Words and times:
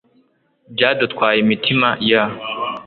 Byadutwaye 0.73 1.37
imitima 1.43 1.89
year 2.09 2.29